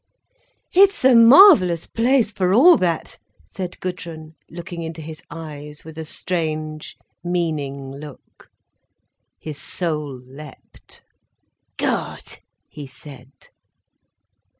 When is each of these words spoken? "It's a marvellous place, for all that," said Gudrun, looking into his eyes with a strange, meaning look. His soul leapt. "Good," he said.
"It's 0.73 1.05
a 1.05 1.13
marvellous 1.13 1.85
place, 1.85 2.31
for 2.31 2.55
all 2.55 2.75
that," 2.77 3.19
said 3.45 3.79
Gudrun, 3.81 4.33
looking 4.49 4.81
into 4.81 4.99
his 4.99 5.21
eyes 5.29 5.85
with 5.85 5.95
a 5.95 6.05
strange, 6.05 6.97
meaning 7.23 7.91
look. 7.91 8.49
His 9.37 9.59
soul 9.59 10.19
leapt. 10.25 11.03
"Good," 11.77 12.39
he 12.67 12.87
said. 12.87 13.29